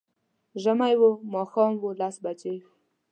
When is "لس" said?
1.99-2.15